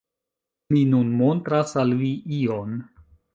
Mi 0.75 0.79
nun 0.93 1.11
montras 1.19 1.75
al 1.83 1.93
vi 2.01 2.11
ion... 2.39 2.75